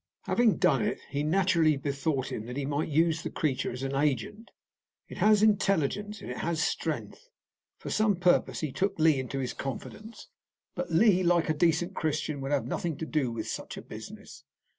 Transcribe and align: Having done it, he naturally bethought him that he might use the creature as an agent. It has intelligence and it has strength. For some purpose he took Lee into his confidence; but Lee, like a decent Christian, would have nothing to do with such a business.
Having 0.23 0.57
done 0.57 0.81
it, 0.81 0.99
he 1.11 1.21
naturally 1.21 1.77
bethought 1.77 2.31
him 2.31 2.47
that 2.47 2.57
he 2.57 2.65
might 2.65 2.89
use 2.89 3.21
the 3.21 3.29
creature 3.29 3.71
as 3.71 3.83
an 3.83 3.93
agent. 3.93 4.49
It 5.07 5.19
has 5.19 5.43
intelligence 5.43 6.21
and 6.21 6.31
it 6.31 6.37
has 6.39 6.59
strength. 6.59 7.29
For 7.77 7.91
some 7.91 8.15
purpose 8.15 8.61
he 8.61 8.71
took 8.71 8.97
Lee 8.97 9.19
into 9.19 9.37
his 9.37 9.53
confidence; 9.53 10.27
but 10.73 10.89
Lee, 10.91 11.21
like 11.21 11.49
a 11.49 11.53
decent 11.53 11.93
Christian, 11.93 12.41
would 12.41 12.51
have 12.51 12.65
nothing 12.65 12.97
to 12.97 13.05
do 13.05 13.31
with 13.31 13.47
such 13.47 13.77
a 13.77 13.81
business. 13.83 14.43